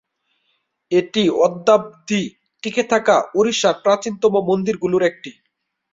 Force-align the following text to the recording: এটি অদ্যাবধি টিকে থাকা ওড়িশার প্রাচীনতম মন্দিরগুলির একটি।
এটি 0.91 1.23
অদ্যাবধি 1.39 2.21
টিকে 2.63 2.83
থাকা 2.91 3.15
ওড়িশার 3.37 3.75
প্রাচীনতম 3.83 4.33
মন্দিরগুলির 4.49 5.03
একটি। 5.03 5.31